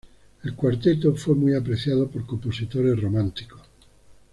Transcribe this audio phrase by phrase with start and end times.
[0.41, 3.61] El cuarteto fue muy apreciado por compositores románticos.